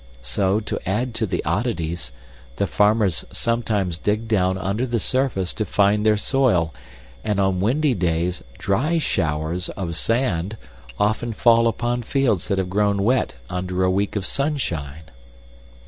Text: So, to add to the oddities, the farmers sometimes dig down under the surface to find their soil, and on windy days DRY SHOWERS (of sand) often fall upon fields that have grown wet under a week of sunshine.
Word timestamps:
So, 0.23 0.59
to 0.61 0.89
add 0.89 1.13
to 1.13 1.27
the 1.27 1.45
oddities, 1.45 2.11
the 2.55 2.65
farmers 2.65 3.23
sometimes 3.31 3.99
dig 3.99 4.27
down 4.27 4.57
under 4.57 4.87
the 4.87 4.99
surface 4.99 5.53
to 5.53 5.63
find 5.63 6.03
their 6.03 6.17
soil, 6.17 6.73
and 7.23 7.39
on 7.39 7.59
windy 7.59 7.93
days 7.93 8.41
DRY 8.57 8.97
SHOWERS 8.97 9.69
(of 9.69 9.95
sand) 9.95 10.57
often 10.99 11.33
fall 11.33 11.67
upon 11.67 12.01
fields 12.01 12.47
that 12.47 12.57
have 12.57 12.67
grown 12.71 13.03
wet 13.03 13.35
under 13.47 13.83
a 13.83 13.91
week 13.91 14.15
of 14.15 14.25
sunshine. 14.25 15.03